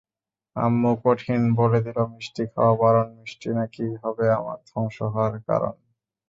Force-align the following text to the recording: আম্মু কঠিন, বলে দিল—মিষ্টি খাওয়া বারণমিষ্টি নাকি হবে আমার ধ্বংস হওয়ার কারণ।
আম্মু 0.55 0.91
কঠিন, 1.03 1.41
বলে 1.59 1.79
দিল—মিষ্টি 1.85 2.43
খাওয়া 2.53 2.73
বারণমিষ্টি 2.81 3.49
নাকি 3.57 3.85
হবে 4.03 4.25
আমার 4.37 4.57
ধ্বংস 4.69 4.97
হওয়ার 5.13 5.35
কারণ। 5.47 5.75